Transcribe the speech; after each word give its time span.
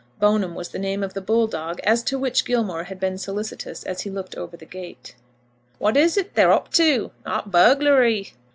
Bone'm 0.19 0.55
was 0.55 0.69
the 0.69 0.79
name 0.79 1.03
of 1.03 1.13
the 1.13 1.21
bull 1.21 1.45
dog 1.45 1.79
as 1.83 2.01
to 2.05 2.17
which 2.17 2.43
Gilmore 2.43 2.85
had 2.85 2.99
been 2.99 3.19
solicitous 3.19 3.83
as 3.83 4.01
he 4.01 4.09
looked 4.09 4.33
over 4.35 4.57
the 4.57 4.65
gate. 4.65 5.13
"What 5.77 5.95
is't 5.95 6.33
t'ey're 6.33 6.51
up 6.51 6.71
to? 6.71 7.11
Not 7.23 7.51
bugglary?" 7.51 8.33